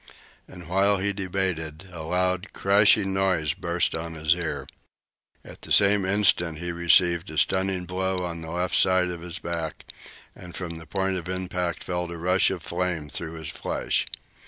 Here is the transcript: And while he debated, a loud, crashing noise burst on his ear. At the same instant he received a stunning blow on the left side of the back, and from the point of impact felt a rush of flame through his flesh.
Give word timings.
And 0.47 0.67
while 0.67 0.97
he 0.97 1.13
debated, 1.13 1.87
a 1.93 2.01
loud, 2.01 2.53
crashing 2.53 3.13
noise 3.13 3.53
burst 3.53 3.93
on 3.95 4.15
his 4.15 4.33
ear. 4.33 4.65
At 5.45 5.61
the 5.61 5.71
same 5.71 6.05
instant 6.05 6.57
he 6.57 6.71
received 6.71 7.29
a 7.29 7.37
stunning 7.37 7.85
blow 7.85 8.25
on 8.25 8.41
the 8.41 8.49
left 8.49 8.73
side 8.73 9.11
of 9.11 9.21
the 9.21 9.39
back, 9.43 9.85
and 10.35 10.55
from 10.55 10.79
the 10.79 10.87
point 10.87 11.17
of 11.17 11.29
impact 11.29 11.83
felt 11.83 12.09
a 12.09 12.17
rush 12.17 12.49
of 12.49 12.63
flame 12.63 13.09
through 13.09 13.33
his 13.33 13.49
flesh. 13.49 14.07